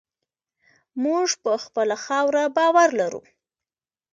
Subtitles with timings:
[1.03, 3.21] موږ په خپله خاوره باور لرو.